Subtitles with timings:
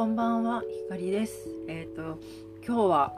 [0.00, 1.46] こんばんは、ひかりです。
[1.68, 2.18] えっ、と
[2.66, 3.12] 今日は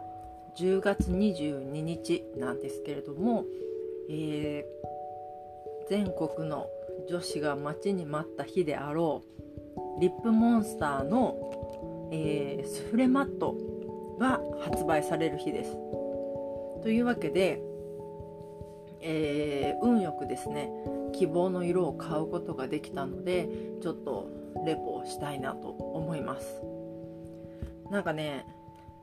[0.59, 3.45] 10月22日なんですけれども、
[4.11, 6.67] えー全国の
[7.09, 9.23] 女子が待ちに待った日であろ
[9.97, 13.57] うリップモンスターの、えースフレマット
[14.19, 15.77] が発売される日です。
[16.83, 17.63] というわけで、
[19.03, 20.69] え運よくですね
[21.13, 23.49] 希望の色を買うことができたので
[23.81, 26.72] ちょっとレポをしたいなと思います
[27.93, 28.45] なんかね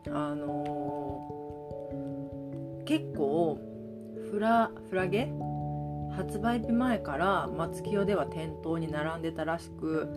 [0.07, 3.59] あのー結構
[4.31, 5.31] フラフラゲ？
[6.11, 10.09] 発売日前から松清では店頭に並んでたらしく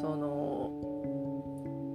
[0.00, 0.72] その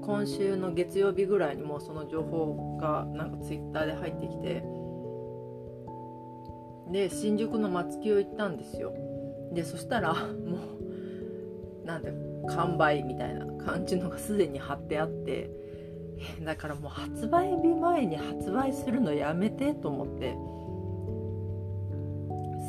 [0.05, 4.63] 今週の月曜日ぐらいにもその情報がなんかツイッターで入ってきて
[6.91, 8.93] で新宿の松清行ったんですよ。
[9.53, 10.59] でそしたらも
[11.81, 12.13] うなんて
[12.47, 15.49] 完売みたいな感じのがすでに貼ってあって
[16.43, 20.35] だからもう発売日前に発売するのやめてと思って。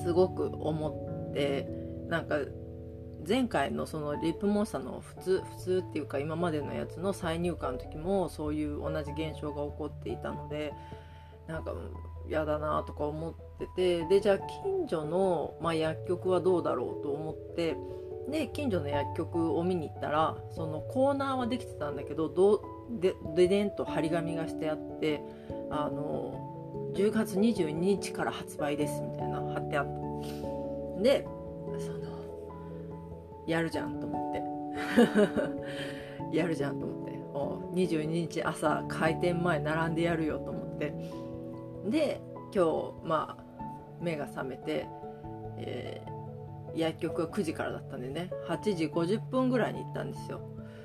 [0.02, 1.68] すごく思って。
[2.08, 2.36] なんか
[3.26, 10.72] 前回のそのリップモンスターの普通普通っていうか今までのやつの再入荷の時もそういう同じ現象が起こっていたので
[11.46, 11.72] なんか
[12.28, 14.06] 嫌だなとか思ってて。
[14.06, 17.76] でじゃあ近所の、まあ、薬局はどうだろうと思って。
[18.28, 22.60] で近所の薬局を見に行ったらそのコーナーはできてたんだけどどう
[23.00, 25.22] でででんと張り紙がしてあって
[25.70, 31.02] あの10月22日から発売ですみたいな貼ってあった。
[31.02, 31.26] で
[31.78, 34.42] そのやるじゃんと思って。
[36.36, 37.12] やるじゃんと思って。
[37.34, 40.94] お22日朝開店前並んでやるよと思って。
[41.86, 42.20] で
[42.54, 43.44] 今日まあ
[44.00, 44.86] 目が覚めて、
[45.58, 46.12] えー
[46.74, 50.40] 薬局は9時からだったんでね8時50分ぐらいに行ったんですよ。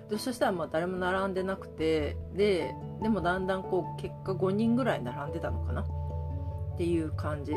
[0.10, 5.82] でそしたらまあ誰も並んでなくてででもだんだんこう結果5人ぐらい並んでたのかな？
[5.82, 7.54] っていう感じ。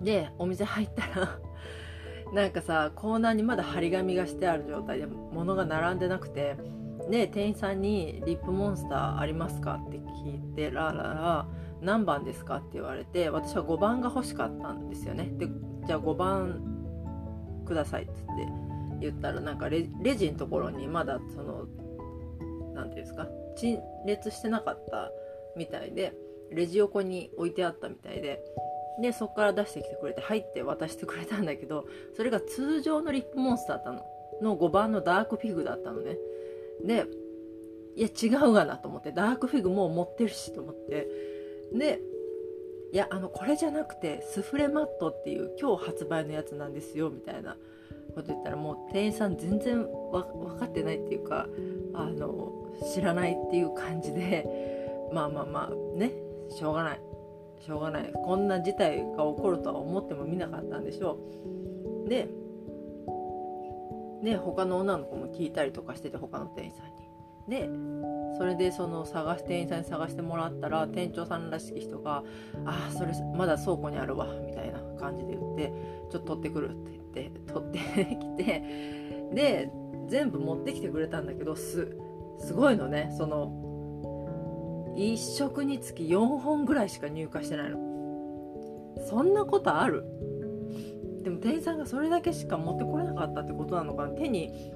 [0.00, 1.38] でお店入ったら
[2.32, 6.56] なんかさコーナーにまだ張り紙がしてある状態で物が並んでなくて
[7.10, 11.46] で店員さんに「リップモンスターありますか?」って聞いてラララ
[11.82, 12.56] 何番ですか？
[12.56, 15.30] って言われて私は5番が欲しかったんですよね。
[15.36, 15.48] で
[15.86, 16.60] じゃあ5番
[17.66, 18.69] くださいって言って。
[19.00, 21.66] 言ったらなんかレジのところにまだその
[22.74, 25.10] 何ていうんですか陳列してなかった
[25.56, 26.14] みたいで
[26.50, 28.42] レジ横に置いてあったみたいで
[29.00, 34.02] でそこから出してきてくれて入って渡してくれたんだけどそれが通常のリップモンスターだったの。
[34.40, 36.16] の5番のダークフィグだったのね。
[36.84, 37.06] で
[37.96, 41.08] いや違うがなと思ってダークフィグもう持ってるしと思って。
[41.74, 42.00] で
[42.92, 47.56] いやあのこれじゃなくてスフレマットっていう今日発売のやつなんですよみたいな。
[48.12, 51.46] こと言ったらもう店員さん全然分かってないっていうか
[51.94, 52.52] あの
[52.94, 54.46] 知らないっていう感じで
[55.12, 56.12] まあまあまあね
[56.50, 57.00] しょうがない。
[57.60, 58.12] しょうがない。
[58.12, 61.18] こんな事態が起こるとは思ってもみなかったんでしょ
[62.06, 62.08] う。
[62.08, 62.28] で
[64.22, 67.00] で他の女の子も聞いたりとかしてて他の店員さんに。
[67.48, 67.68] で
[68.38, 72.22] それでその探し店員さんに探してもらったら店長さんらしき人が
[72.64, 75.72] 「ああそれまだ倉庫にあるわ」みたいな感じで言って
[76.10, 77.78] 「ちょっと取ってくる」ってって取って
[78.38, 78.62] きて
[79.34, 79.70] で
[80.08, 81.96] 全部持ってきてくれたんだけどす
[82.38, 87.78] すごいのねその1食につき4本ぐらいしか入荷してないの。
[89.08, 90.04] そんなことある？
[91.22, 94.10] でも店員さんがそれだけしか持ってこれなかったってことなのかな？
[94.10, 94.72] 手に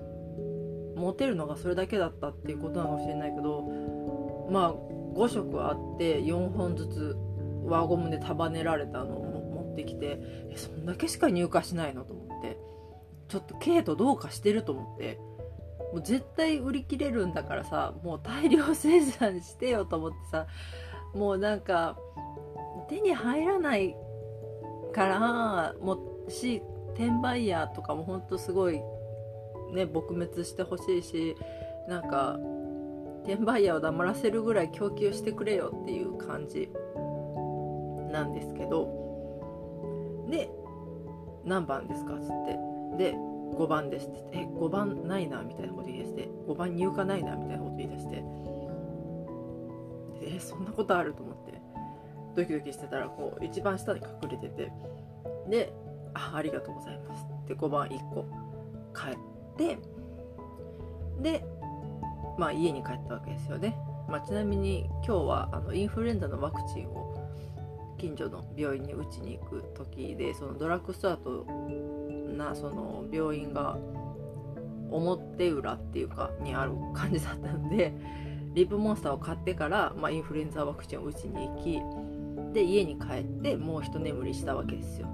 [0.97, 7.16] 持てるのがそれだけだったっていうことなのかもしれないけどまあ5色あって4本ずつ
[7.65, 10.19] 輪ゴムで束ねられたのを持ってきて
[10.51, 12.05] えそんだけしか入荷しないの？
[12.05, 12.59] と思って
[13.28, 15.19] ちょっとケイトどうかしてると思って。
[15.93, 20.49] もう絶対売り切れるんだからさもう大量生産してよと思ってさ
[21.15, 21.97] もうなんか
[22.88, 23.94] 手に入らない
[24.93, 26.63] からもし
[26.95, 28.78] 転売ヤーとかもほんとすごい
[29.72, 31.36] ね撲滅してほしいし
[31.89, 32.41] なんか
[33.22, 36.71] 転売ヤーを黙らせるぐらい供給してくれよっていう感じ
[38.10, 39.04] なんですけど。
[40.28, 40.51] で
[41.44, 42.14] 何番ですか?
[42.14, 42.58] っつって。
[42.96, 43.12] で
[43.56, 48.24] 5番ですって言ってえ5番ないなみたいなこと言い出して5番入荷ないなみたいなこと言い出して。
[50.22, 51.60] えそんなことあると思って。
[52.34, 54.72] ドキドキしてたらこう一番下に隠れてて。
[55.48, 55.72] で
[56.14, 58.24] あありがとうございますって5番1個。
[58.94, 59.16] 帰っ
[59.56, 59.78] て。
[61.20, 61.44] で
[62.38, 63.76] まあ家に帰ったわけですよね、
[64.08, 67.14] まあ、ちなみに今日はあのインフルエンザのワクチンを
[67.98, 71.46] 近所の病院に打ちに行く時でそのドラッグストアと
[72.36, 73.78] なその病院が
[74.91, 77.92] 表裏っていうかにある感じだったので
[78.54, 81.80] リップモンスターを買ってから、まあ、インフルエンザワクチンを打ちに行き
[82.52, 85.08] で家に帰ってもう一眠りしたわけですよ。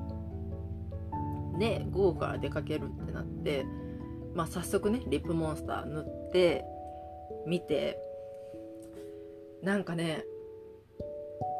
[1.59, 3.65] で午後から出かけるってなって、
[4.35, 6.65] まあ、早速ねリップモンスター塗って
[7.47, 7.99] 見て
[9.63, 10.25] なんかね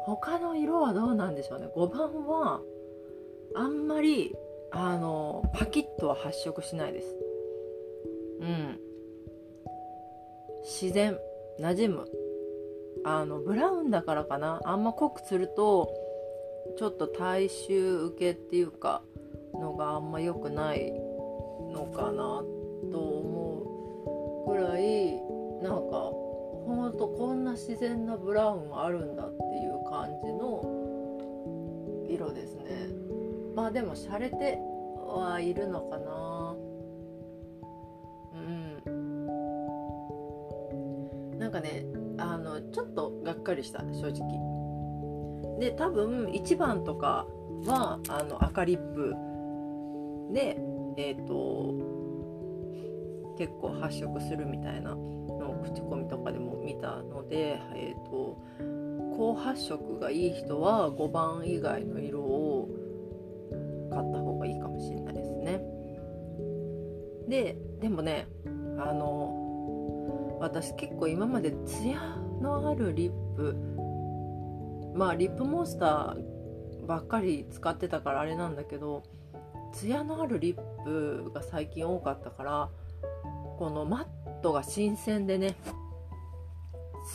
[0.05, 1.67] 他の色はどうなんでしょうね。
[1.75, 2.61] 5番は
[3.55, 4.35] あんまり
[4.71, 7.15] あのパキッとは発色しないです。
[8.41, 8.79] うん。
[10.63, 11.17] 自然
[11.59, 12.05] 馴染む。
[13.03, 14.61] あのブラウンだからかな。
[14.63, 15.93] あんま濃くすると
[16.77, 19.01] ちょっと大衆受けっていうか
[19.53, 22.43] のがあんま良くないのかな
[22.91, 25.21] と思うぐらい
[25.61, 26.11] なんか
[26.91, 30.61] とこんな自然なブラウンあるんだっていう感じの
[32.09, 32.89] 色ですね。
[33.55, 34.57] まあでも洒落て
[35.07, 36.55] はいるのかな。
[38.33, 38.99] うん。
[41.39, 41.85] なんかね
[42.17, 45.59] あのちょっとがっかりした正直。
[45.59, 47.27] で多分1番とか
[47.65, 49.13] はあの赤リップ
[50.33, 50.57] で
[50.97, 51.73] えっ、ー、と
[53.37, 54.97] 結構発色するみたいな。
[55.61, 58.37] 口コミとかでも見たので、えーと、
[59.17, 62.69] 高発色がいい人は5番以外の色を
[63.91, 65.61] 買った方がいいかもしれないですね。
[67.27, 68.27] ででもね
[68.77, 73.55] あの私結構今までツヤのあるリップ
[74.95, 79.03] まあリップモンスターばっかり使ってたからあれなんだけど
[79.71, 82.69] ツヤのあるリップが最近多かったから
[83.57, 84.05] このマッ
[84.41, 85.55] トが新鮮でね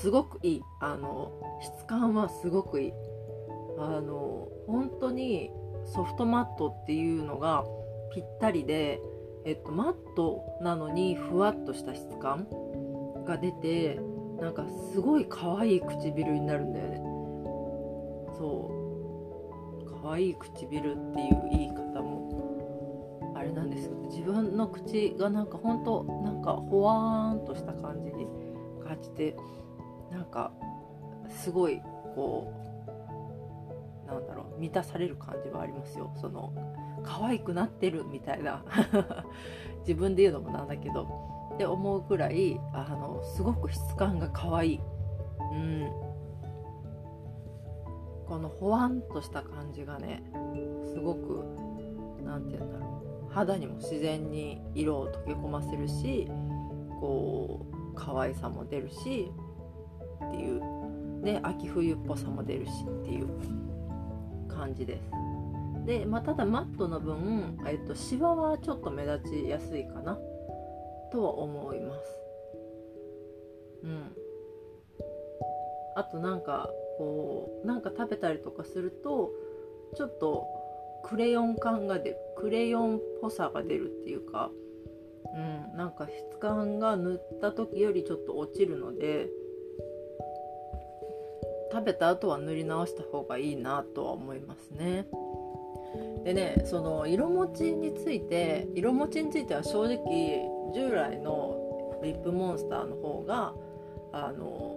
[0.01, 0.63] すごくいい。
[0.81, 1.33] あの
[1.63, 2.93] 質感はすごくいい。
[3.79, 5.51] あの本当に
[5.87, 7.65] ソフトマットっていうのが
[8.13, 9.01] ぴったりで、
[9.45, 12.47] えっと、マットなのにふわっとした質感
[13.27, 14.01] が出て
[14.41, 16.97] なんかすごい可愛い唇になるんだよね。
[18.39, 20.01] そう。
[20.03, 22.16] 可愛い唇っていう言い方も
[23.47, 28.27] れなんです自分の口がなんかほんとなんかほわーんとした感じに
[28.85, 29.37] 感じて
[30.11, 30.53] なんか
[31.29, 31.81] すごい
[32.15, 32.53] こ
[34.07, 36.13] うなんだろう満たされる感じはありますよ。
[36.21, 36.53] その
[37.03, 38.65] 可愛くなってるみたいな。
[39.87, 41.37] 自分で言うのもなんだけど。
[41.55, 44.81] って思うくらいあのすごく質感が可愛い。
[45.53, 45.91] うん。
[48.27, 50.23] このほわんとした感じがね
[50.93, 51.45] すごく
[52.25, 52.86] 何て言うんだろう。
[53.37, 56.27] 肌にも自然に色を溶け込ませるし
[57.01, 59.31] こう可愛さも出るし
[60.27, 63.29] っていうで秋冬っぽさも出るしっていう
[64.49, 65.11] 感じです。
[65.85, 70.19] で、まあ、ただマットの分、えっと、シワはちょっと目立ちやすいかな
[71.13, 72.01] とは思います。
[73.85, 74.17] うん。
[75.95, 79.31] あとなんかこうなんか食べたりとかすると
[79.95, 80.56] ちょっと
[81.07, 84.51] クレヨン感が出るクレヨンっぽさが出るっていうか
[85.35, 89.29] うんなんか質感が塗った時よりちょっと落ちるので
[91.73, 95.07] 食べた後は塗り直した方がいいなとは思いますね。
[96.25, 103.55] でねその色持ちについて色持ちについては正直従来のリップモンスターの方が
[104.13, 104.77] あの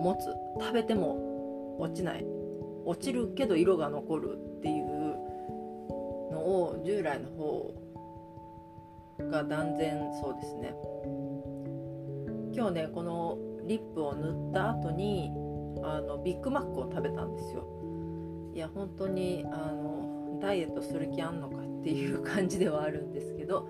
[0.00, 2.24] 持つ食べても落ちない
[2.84, 4.99] 落ちるけど色が残るっていう
[6.50, 7.74] を従来の方
[9.30, 10.74] が断然そうですね。
[12.52, 15.30] 今日ねこのリップを塗った後に
[15.82, 17.66] あのビッグマックを食べたんですよ。
[18.54, 23.68] いや本当にあのダイエットする気あんのかっていう感じではあるんですけど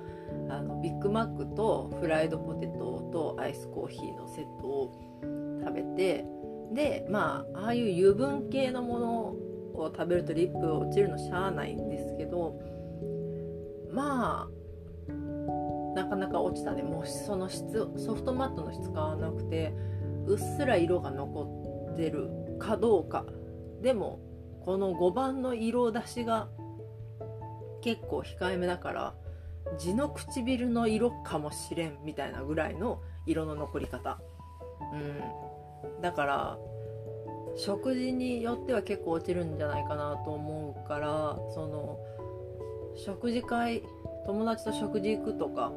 [0.48, 4.92] あのビッグマックとフライドポテトとアイスコーヒーのセットを
[5.62, 6.24] 食べて
[6.72, 9.20] でまあああいう油分系のもの
[9.74, 12.58] を食べるとリップ落ちるのしゃあないんですけど
[13.92, 14.60] まあ
[15.94, 19.74] なかなか落ちたねもうその質ソフトマットの質感はなくて
[20.26, 22.28] うっすら色が残ってる
[22.58, 23.24] かどうか。
[23.82, 24.20] でも
[24.64, 26.48] この5番の色出しが
[27.80, 29.14] 結構控えめだから
[29.78, 34.20] 地の唇の色かもしれんみたいなぐらいの色の残り方。
[34.92, 36.02] うん。
[36.02, 36.58] だから
[37.56, 41.98] 食事によっては結構落ちるんじゃないかなと思うからその
[42.96, 43.82] 食事会
[44.26, 45.72] 友達と食事行くとか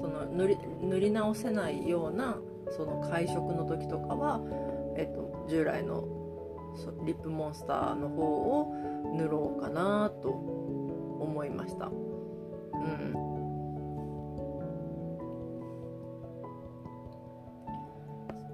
[0.00, 2.38] その塗り塗り直せないような
[2.70, 4.40] その会食の時とかは、
[4.96, 6.06] えっと、従来の
[7.04, 8.74] リップモンスターの方を
[9.16, 11.86] 塗ろうかなと思いました。
[11.86, 11.90] う
[12.80, 13.38] ん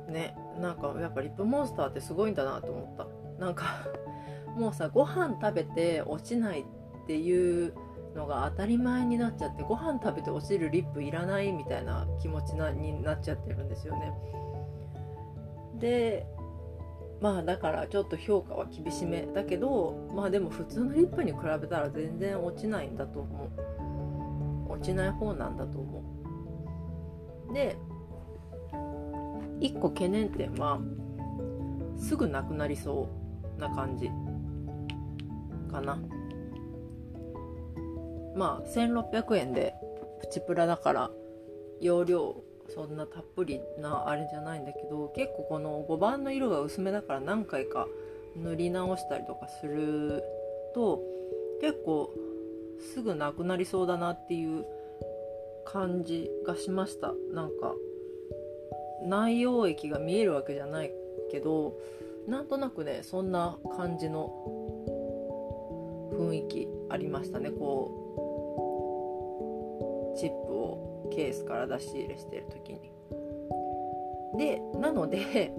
[0.08, 2.96] ね、なんかやっぱリップモンスターってすごいんだなと思っ
[3.38, 3.64] たなんか
[4.56, 6.64] もうさご飯食べて落ちないっ
[7.06, 7.74] ていう
[8.14, 14.12] のが当たり前になっちゃってご飯食べて落ちるリップいらないみたいな気持ちなになっちゃってるんですよね。
[15.80, 16.26] で
[17.20, 19.26] まあだからちょっと評価は厳しめ。
[19.34, 23.50] だけどまあでも普通のリップに比べたら全然落ちないんだと思
[24.68, 24.72] う。
[24.72, 26.02] 落ちない方なんだと思
[27.50, 27.52] う。
[27.54, 27.76] で
[29.60, 30.80] 1個懸念点は
[31.96, 33.08] すぐなくなりそ
[33.58, 34.10] うな感じ
[35.70, 35.98] かな。
[38.34, 39.74] まあ1600円で
[40.20, 41.10] プチプラだから
[41.80, 42.36] 容量
[42.74, 47.86] そんなたっぷりなあれじゃないんだけど結構この5番の色が薄めだから何回か
[48.36, 50.22] 塗り直したりとかする
[50.74, 51.02] と
[51.60, 52.12] 結構
[52.92, 54.64] すぐなくなりそうだなっていう
[55.64, 57.14] 感じがしました。
[57.32, 57.74] なんか
[59.06, 60.90] 内容液が見えるわけじゃない
[61.30, 61.78] けど
[62.26, 64.32] なんとなくねそんな感じの
[66.12, 67.50] 雰囲気ありましたね。
[67.50, 68.03] こう
[70.16, 72.80] チップをケースから出し入れしてる時に。
[74.36, 75.52] でなので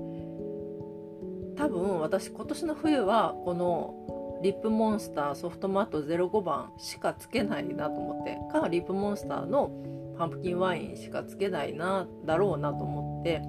[1.56, 9.72] 多分私今年の冬はこのリップモンスターソフトマット05番しかつけないなと思ってかリップモンスターの
[10.18, 13.42] パンプキンワインしかつけないなだろうなと思って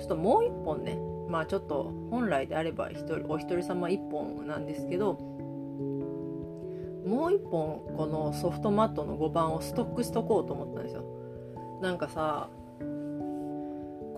[0.00, 5.18] ちょっともう一本ねまあちょっと本来であれば一人お一人様1本なんですけど
[7.04, 11.04] もう1本このソフトマットの5番をストックしとこうと思ったんですよ。
[11.82, 12.48] なんかさ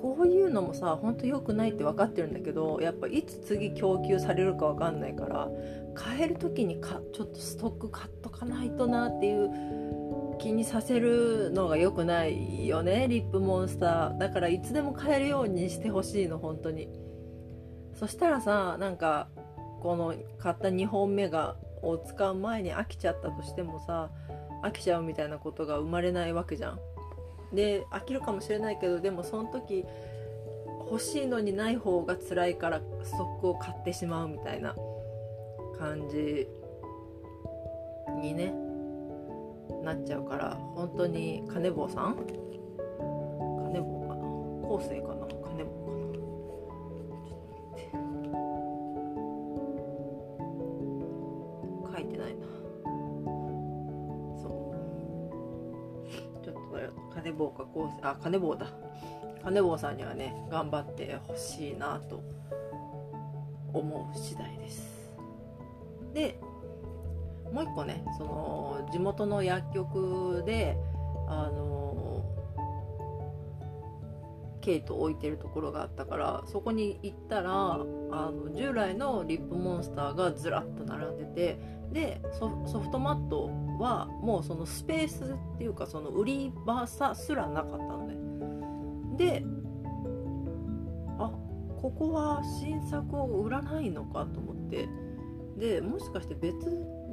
[0.01, 5.49] こういうのもさほんと良くないって分かってるんだけどやっぱいつ次供給されるか分かんないから
[5.95, 9.51] 買える時にかちょっとストック買っとかないとなっていう
[10.39, 14.19] 気にさせるのが良くないよねリップモンスター。
[14.19, 16.89] だからいつでも買えるようにしてほしいの本当に。
[17.95, 19.29] そしたらさなんか
[19.81, 24.11] この買った2本目がを使う前に飽きちゃったとしてもさ
[24.63, 26.81] 飽きちゃうみたいなことが生まれないわけじゃん。
[27.55, 29.85] で飽きるかもしれないけどでもその時
[30.91, 34.75] 欲しいのにない方が辛いからストックを買ってしまうみたいな
[35.79, 36.49] 感じ
[38.21, 38.55] にね
[39.83, 42.17] なっちゃうから本当に金坊さん？
[42.17, 44.15] 金坊か。
[44.17, 44.23] な
[44.69, 45.26] 後世かな？
[57.77, 58.67] 坊か後世あ金坊だ。
[59.45, 62.23] 金坊さんにはね頑張ってほしいなと
[63.73, 65.13] 思う次第です。
[66.13, 66.41] で
[67.53, 70.77] もう一個ねその地元の薬局で
[71.29, 72.25] あの
[74.61, 82.49] ケイト置いてるところがあったからそこに行ったらあの従来のリップモンスターがずらっと並んでてでソ
[82.81, 88.17] フトマットはもうそのスペースっていうかその売り場さすらなかったのね
[89.17, 89.45] で
[91.19, 91.31] あ
[91.81, 94.89] ここは新作を売らないのかと思って
[95.57, 96.57] でもしかして別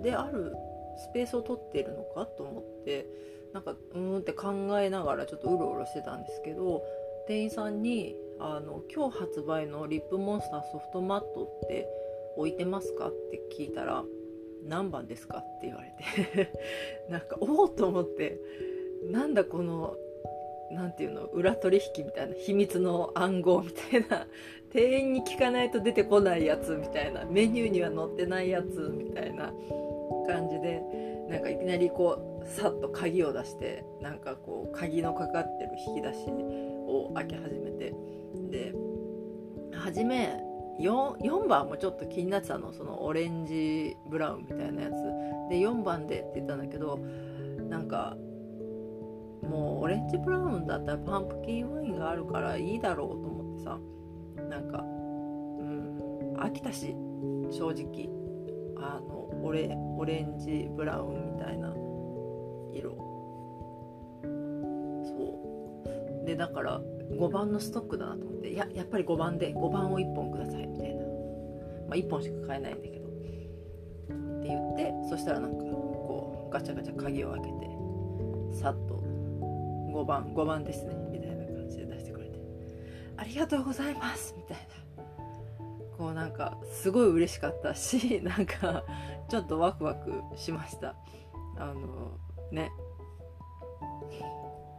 [0.01, 0.53] である
[0.97, 3.07] スペースを取ってるのかと思って
[3.53, 6.83] なんかうんって考えながらちょっとうろうろしてたんですけど
[7.27, 11.87] 店員さんにあの「今日発売のリップモンスターソフトマットって
[12.35, 14.03] 置いてますか?」って聞いたら
[14.67, 15.93] 「何番ですか?」って言われ
[16.35, 16.51] て
[17.09, 18.39] なんかおおと思って
[19.11, 19.95] なんだこの
[20.71, 24.27] なんていうの裏取引みたいな秘密の暗号みたいな
[24.71, 29.53] 店員に聞かないと出てこないやつみたいなメニューには載ってないやつみたいな
[30.25, 30.81] 感じで
[31.29, 36.25] なんかいきなりこうさっと鍵を出してなんかこう鍵のかかってる引き出し
[36.87, 37.93] を開け始めて
[38.49, 38.73] で
[39.73, 40.43] 初め
[40.79, 42.73] 4, 4番もちょっと気になってたの。
[42.73, 44.93] そのオレンジブラウンみたいなやつ。
[45.49, 46.97] で4番でって言ったんだけど
[47.69, 48.17] なんか
[49.41, 53.79] もうオレンジブラウンだったらパンプキンワインがあるからいいだろうと思ってさ。
[54.49, 56.95] なんかうん飽きたし
[57.51, 58.09] 正直。
[58.77, 61.73] あのオレオレンジブラウンみたいな。
[62.73, 62.91] 色。
[65.05, 66.25] そう。
[66.25, 68.49] でだから5番のストックだなと思って。
[68.49, 71.03] いややっぱり5番で5番を1本くださいみたいな。
[71.03, 71.09] ま
[71.91, 73.07] あ1本しか買えないんだけど。
[73.07, 73.11] っ
[74.41, 77.53] て言ってそしたらなんかこうガチャガチャ鍵を開けて
[78.59, 78.95] さっと
[79.93, 82.39] 5番5番ですねみたいな感じで出してくれて。
[83.17, 84.83] ありがとうございますみたいな。
[85.97, 88.83] こうなんかすごい嬉しかったし なんか
[89.29, 90.95] ちょっとワクワクしました。
[91.57, 92.17] あの
[92.51, 92.71] ね。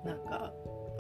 [0.05, 0.53] なんか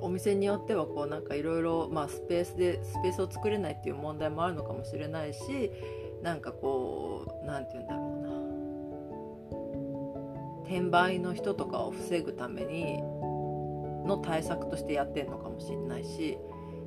[0.04, 5.70] お店によってはこうなんかいろいろスペースでスペースを作れないっていう問題もあるのかもしれないし
[6.22, 8.34] なんかこう何て言うんだろうな。
[10.64, 13.00] 転売の人とかを防ぐために
[14.06, 16.38] の対策としてやってんのかもしれないし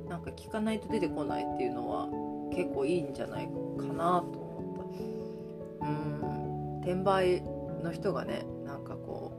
[0.08, 2.08] なんか聞かないと出てこないっていうのは
[2.54, 3.52] 結構いいんじゃないか
[3.92, 5.86] なと思った。
[5.86, 6.80] うん。
[6.82, 7.42] 転売
[7.82, 9.32] の人がねなんかこ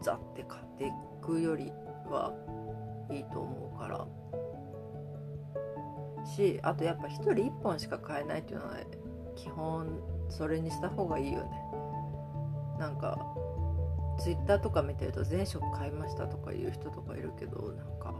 [0.00, 0.90] うザって買ってい
[1.20, 1.72] くより
[2.08, 2.32] は
[3.10, 4.06] いいと思うから。
[6.26, 8.74] しあとやっぱ1人1本しか買えないっていうのは、
[9.36, 11.50] 基本それにした方がいいよね。
[12.78, 13.18] なんか
[14.18, 18.14] ツイッターとか見てると全色買いましたとか言う人とかいるけどなんか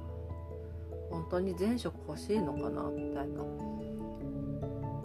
[1.11, 3.43] 本当に全色欲しいのかなみたいな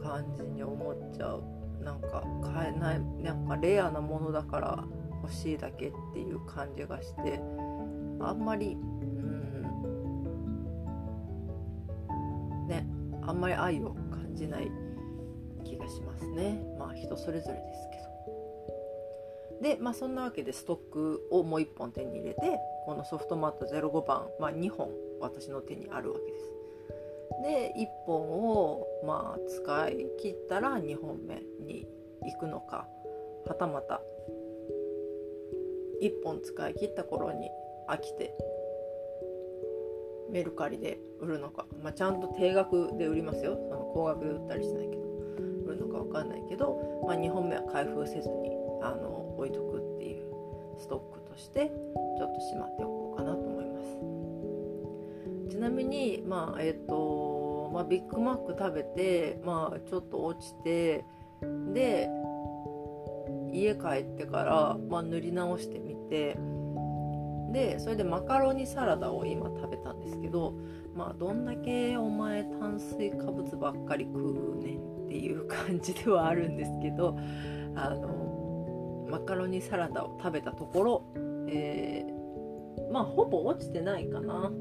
[0.02, 1.44] 感じに思っちゃう。
[1.84, 4.84] なんか買えないなんかレアなものだから
[5.24, 7.42] 欲しいだけっていう感じがして
[8.20, 8.78] あんまり
[13.24, 14.72] あんまり愛を感じない
[15.64, 16.62] 気がしますね。
[16.78, 18.02] まあ人それぞれですけど。
[19.62, 26.52] でまあそんなわけでストックをもう1本手に入れてこのソフトマット05番、まあ、2本私の手にあるわけです。
[27.44, 31.88] で1本をまあ使い切ったら2本目に
[32.24, 32.88] 行くのか
[33.46, 34.02] はたまた
[36.02, 37.50] 1本使い切った頃に
[37.88, 38.36] 飽きて
[40.32, 43.58] メルカリで売るのか、まあ、ちゃんと定額で売りますよ。
[43.70, 45.02] その高額で売ったりしないけど。
[45.72, 50.26] 売るのか分かんないけど、まあ、2本目は開封せずにあの置いとくっていう
[50.78, 51.72] ストックとして
[52.18, 53.82] ちょっとしまっておこうかなと思いま
[55.50, 55.52] す。
[55.52, 61.06] ちなみにまあえっ、ー、と、まあ、ビッグマック食べてまあちょっと落ちて
[61.74, 62.10] で
[63.54, 66.38] 家帰ってから、まあ、塗り直してみて
[67.52, 70.54] でそれでマカロニサラダを今食べたんですけど
[70.96, 77.18] まあどんだけお前炭水化物ばっかり食うねんっていう感じではあるんですけど
[77.76, 81.14] あのマカロニサラダを食べたところ、
[81.50, 84.52] えー、まあほぼ落ちてないかな。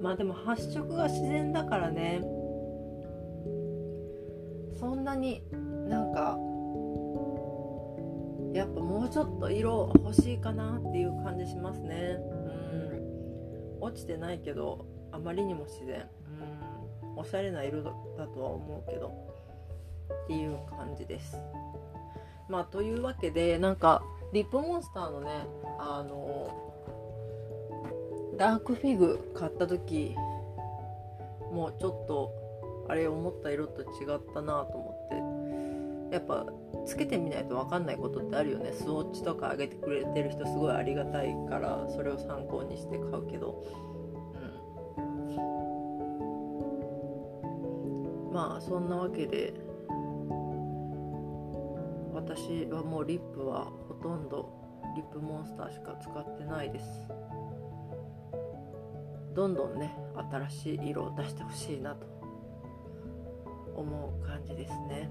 [0.00, 2.22] まあでも発色が自然だからね。
[4.80, 5.44] そんなに
[5.88, 6.36] なんか
[9.12, 12.16] ちょっと色欲しいかなっていう感じしますね。
[12.18, 13.82] うん。
[13.82, 16.08] 落ちてないけどあまりにも自然。
[17.04, 17.18] うん。
[17.18, 17.90] おしゃれな色だ
[18.28, 19.08] とは思うけど。
[20.24, 21.36] っていう感じです。
[22.48, 25.46] まあというわけでなんかリップモンスターのね
[25.78, 26.48] あの
[28.38, 30.14] ダークフィグ買った時
[31.52, 32.32] もうちょっと
[32.88, 36.16] あれ思った色と違ったなと思って。
[36.16, 36.46] やっぱ
[36.84, 38.72] つけてみないと分かんないことってあるよね。
[38.72, 43.64] スウォッチとか上げてくれてる人すごいありがたいからそれを参考にして買うけど、
[44.96, 45.00] う
[48.30, 49.54] ん、まあそんなわけで
[52.14, 54.52] 私はもうリップはほとんど
[54.96, 56.86] リップモンスターしか使ってないです。
[59.34, 59.96] どんどんね
[60.30, 62.06] 新しい色を出してほしいなと
[63.74, 65.08] 思う感じですね。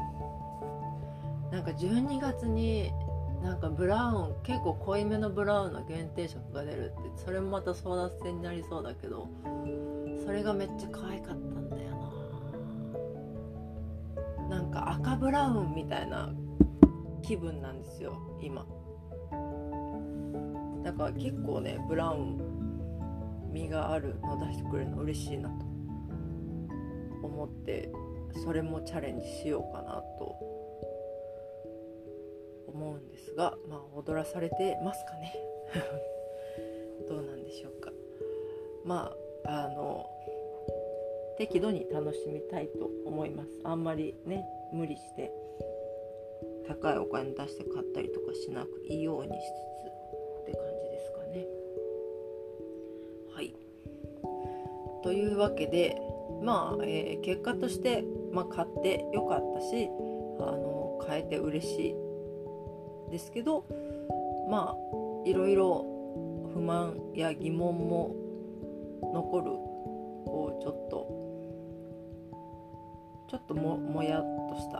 [1.52, 2.92] なんか12月に
[3.44, 9.28] なんかブラウン結構濃いめのブラウンの限定色が出るってそれもまた争奪戦になりそうだけど
[10.24, 11.92] それがめっちゃ可愛かったんだよ
[14.48, 14.58] な。
[14.58, 16.30] なんか赤ブラウンみたいな
[17.22, 18.66] 気分なんですよ今。
[20.84, 22.42] だから結構ねブラウン
[23.52, 25.66] 身があるの出してくれるの嬉しいなと
[27.24, 27.92] 思って
[28.44, 30.51] それもチャレンジしようかなと
[33.12, 35.36] ですが、まあ、踊らされてますかね。
[37.08, 37.92] どうなんでしょうか。
[38.84, 40.10] まああの
[41.38, 43.50] 適度に楽しみたいと思います。
[43.64, 45.32] あんまりね無理して
[46.68, 49.92] 高いお金出して買ったりとかしなくいいようにしつつ
[50.42, 51.48] って感じですかね。
[53.34, 53.56] はい。
[55.04, 56.00] というわけで
[56.42, 59.90] まあ、えー、結果として、まあ、買ってよかったし
[60.40, 61.96] あの買えて嬉しい
[63.12, 63.66] ですけど
[64.50, 65.86] まあいろいろ
[66.54, 68.16] 不満や疑問も
[69.14, 69.52] 残る
[70.26, 71.22] こうちょっと
[73.30, 74.80] ちょっとももやっとした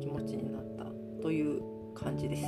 [0.00, 0.86] 気持ちになった
[1.22, 1.62] という
[1.94, 2.44] 感じです。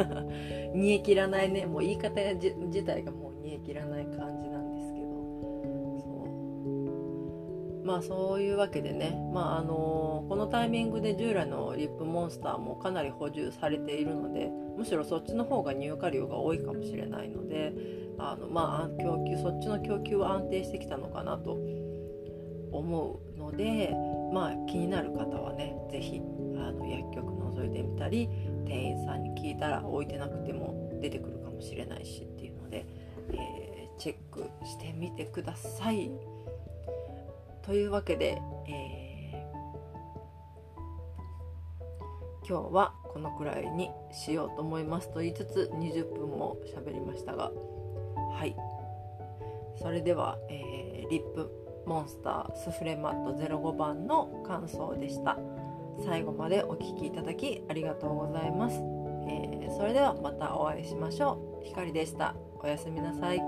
[0.74, 1.66] 煮え切らないね。
[1.66, 4.17] もう言い方が自体がもう煮え切らない感
[7.88, 17.72] まあそういうわけでねまああのこのタイミングで従来のリップモンスターもかなり補充されているので、むしろそっちの方が入荷量が多いかもしれないので
[18.18, 21.58] あのまあ供給そっちの供給は安定してきたのかなと
[22.72, 23.94] 思うので
[24.34, 26.20] まあ気になる方はね是非
[26.58, 28.28] あの薬局覗いてみたり
[28.66, 32.84] 店員さんに聞いたら置いてなくても出てくるかもしれないしっていうので、
[33.32, 36.10] えー、チェックしてみてください。
[37.68, 47.52] というわけで、えー、今日はこのくらいにしようと思いますと言いつつ20分も喋りましたが
[48.38, 48.56] はい。
[49.76, 51.50] それでは、えー、リップ
[51.86, 55.38] モンスタースフレマット05番の感想でした。
[56.06, 58.76] 最後までお聴きいただきありがとうございます、
[59.28, 61.66] えー、それではまたお会いしましょう。
[61.66, 62.34] ひかりでした。
[62.62, 63.47] おやすみなさい。